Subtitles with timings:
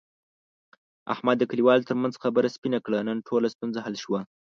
[1.13, 2.99] احمد د کلیوالو ترمنځ خبره سپینه کړه.
[3.09, 4.19] نن ټوله ستونزه حل شوه.